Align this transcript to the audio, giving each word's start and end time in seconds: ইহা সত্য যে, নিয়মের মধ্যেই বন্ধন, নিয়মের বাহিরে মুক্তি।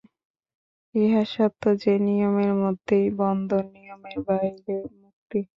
ইহা 0.95 1.23
সত্য 1.33 1.63
যে, 1.81 1.93
নিয়মের 2.05 2.51
মধ্যেই 2.63 3.07
বন্ধন, 3.19 3.65
নিয়মের 3.75 4.17
বাহিরে 4.27 4.75
মুক্তি। 5.01 5.39